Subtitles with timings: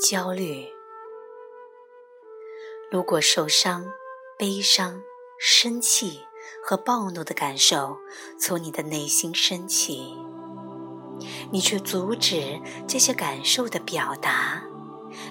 [0.00, 0.66] 焦虑。
[2.90, 3.92] 如果受伤、
[4.38, 5.02] 悲伤、
[5.38, 6.20] 生气
[6.64, 7.98] 和暴怒的感受
[8.38, 10.16] 从你的内心升起，
[11.52, 12.58] 你却阻止
[12.88, 14.62] 这些感受的表达，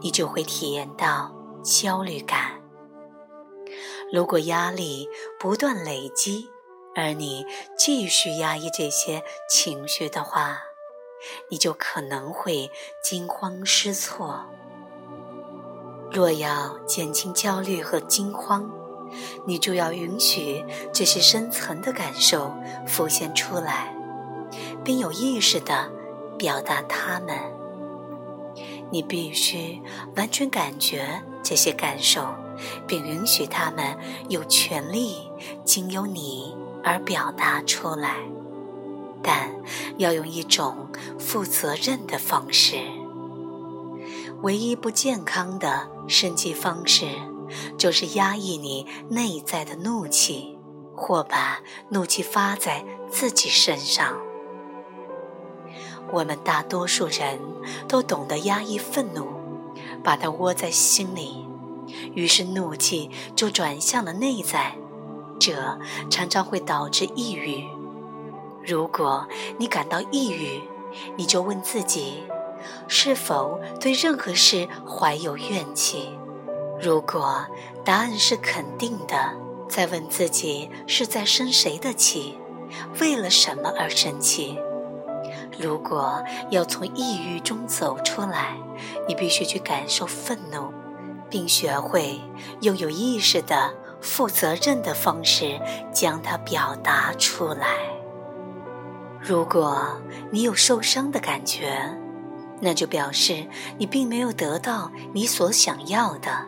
[0.00, 1.34] 你就会体验到
[1.64, 2.62] 焦虑感。
[4.12, 5.08] 如果压力
[5.40, 6.48] 不断累积，
[6.94, 7.44] 而你
[7.76, 10.62] 继续压抑这些情绪的话，
[11.48, 12.70] 你就可能会
[13.02, 14.44] 惊慌失措。
[16.10, 18.70] 若要减轻焦虑和惊慌，
[19.46, 22.52] 你就要允许这些深层的感受
[22.86, 23.94] 浮现出来，
[24.84, 25.90] 并有意识地
[26.38, 27.38] 表达它们。
[28.90, 29.80] 你必须
[30.16, 32.26] 完全感觉这些感受，
[32.86, 33.96] 并允许它们
[34.28, 35.30] 有权利
[35.64, 38.18] 经由你而表达出来。
[39.22, 39.50] 但
[39.98, 42.76] 要用一种负责任的方式。
[44.42, 47.06] 唯一不健康的生气方式，
[47.78, 50.58] 就是压抑你内在的怒气，
[50.96, 54.18] 或把怒气发在自己身上。
[56.10, 57.38] 我们大多数人
[57.86, 59.28] 都懂得压抑愤怒，
[60.02, 61.46] 把它窝在心里，
[62.14, 64.76] 于是怒气就转向了内在，
[65.38, 65.54] 这
[66.10, 67.64] 常常会导致抑郁。
[68.64, 69.26] 如果
[69.58, 70.62] 你感到抑郁，
[71.16, 72.22] 你就问自己，
[72.86, 76.16] 是否对任何事怀有怨气？
[76.80, 77.46] 如果
[77.84, 79.34] 答案是肯定的，
[79.68, 82.38] 再问自己是在生谁的气，
[83.00, 84.58] 为了什么而生气？
[85.58, 88.56] 如果要从抑郁中走出来，
[89.08, 90.72] 你必须去感受愤怒，
[91.28, 92.20] 并学会
[92.60, 95.60] 用有意识的、负责任的方式
[95.92, 98.01] 将它表达出来。
[99.24, 100.00] 如果
[100.32, 101.96] 你有受伤的感觉，
[102.60, 103.46] 那就表示
[103.78, 106.44] 你并没有得到你所想要的，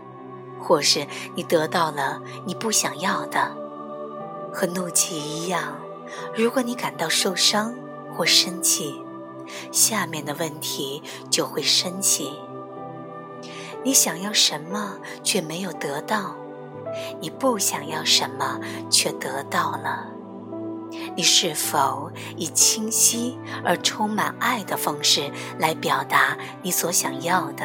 [0.60, 3.56] 或是你得到了你不想要的。
[4.52, 5.78] 和怒气一样，
[6.36, 7.72] 如果你感到受伤
[8.12, 9.00] 或生气，
[9.70, 12.32] 下面的问题就会升起：
[13.84, 16.34] 你想要什么却没有得到？
[17.20, 18.58] 你不想要什么
[18.90, 20.13] 却得到了？
[21.16, 27.64] 你是否以清晰而充满爱的方式来表达你所想要的？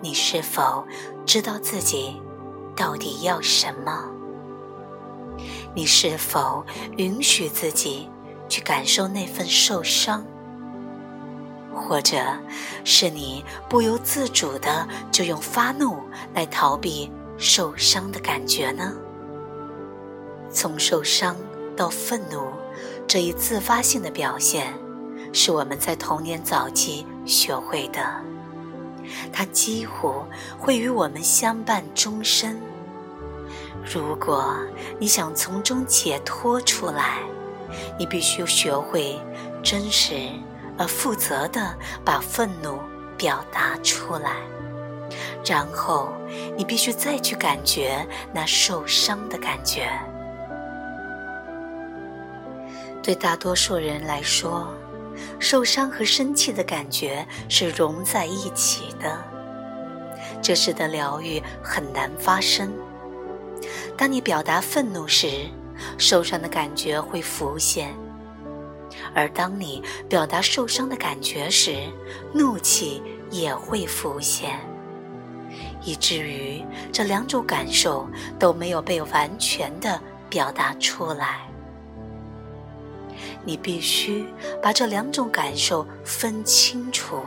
[0.00, 0.86] 你是否
[1.24, 2.20] 知道自己
[2.76, 4.04] 到底要什么？
[5.74, 6.64] 你是否
[6.96, 8.08] 允许自己
[8.48, 10.24] 去感受那份受伤？
[11.74, 12.16] 或者
[12.84, 15.98] 是你不由自主的就用发怒
[16.32, 18.92] 来逃避受伤的感觉呢？
[20.50, 21.34] 从受伤
[21.76, 22.52] 到愤怒
[23.06, 24.72] 这一自发性的表现，
[25.32, 28.00] 是我们在童年早期学会的，
[29.32, 30.24] 它几乎
[30.58, 32.60] 会与我们相伴终身。
[33.84, 34.56] 如果
[34.98, 37.18] 你想从中解脱出来，
[37.98, 39.20] 你必须学会
[39.62, 40.14] 真实
[40.78, 41.74] 而负责的
[42.04, 42.78] 把愤怒
[43.18, 44.36] 表达出来，
[45.44, 46.12] 然后
[46.56, 49.90] 你必须再去感觉那受伤的感觉。
[53.02, 54.68] 对大多数人来说，
[55.38, 59.22] 受伤和生气的感觉是融在一起的，
[60.42, 62.72] 这使得疗愈很难发生。
[63.96, 65.46] 当你表达愤怒时，
[65.98, 67.88] 受伤的感觉会浮现；
[69.14, 71.76] 而当你表达受伤的感觉时，
[72.32, 74.58] 怒气也会浮现，
[75.82, 78.08] 以至于这两种感受
[78.38, 81.48] 都没有被完全的表达出来。
[83.44, 84.26] 你必须
[84.62, 87.20] 把这两种感受分清楚。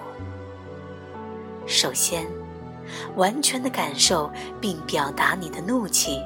[1.66, 2.26] 首先，
[3.16, 4.32] 完全的感受
[4.62, 6.20] 并表达你的怒气；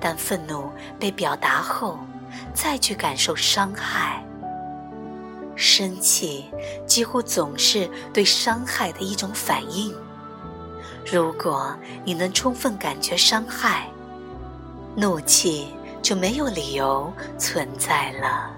[0.00, 1.98] 当愤怒被表达后，
[2.52, 4.24] 再去感受伤害。
[5.54, 6.44] 生气
[6.86, 9.94] 几乎总是对伤害的一种反应。
[11.10, 11.74] 如果
[12.04, 13.88] 你能充分感觉伤害，
[14.94, 15.68] 怒气
[16.02, 18.57] 就没有理由存在了。